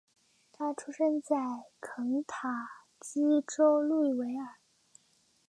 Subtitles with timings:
[0.51, 1.35] 他出生在
[1.79, 4.55] 肯塔基州路易维尔。